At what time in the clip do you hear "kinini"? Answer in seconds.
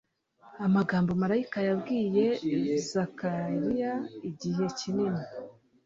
4.79-5.23